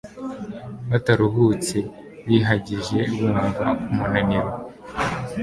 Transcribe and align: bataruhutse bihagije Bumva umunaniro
bataruhutse 0.89 1.77
bihagije 2.27 2.99
Bumva 3.15 3.65
umunaniro 3.91 4.51